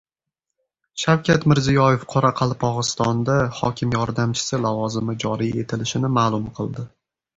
Shavkat 1.03 1.43
Mirziyoyev 1.51 2.07
Qoraqalpog‘istonda 2.13 3.35
“hokim 3.61 3.93
yordamchisi” 3.99 4.61
lavozimi 4.65 5.17
joriy 5.25 5.63
etilishini 5.65 6.13
ma’lum 6.17 6.49
qildi 6.61 6.89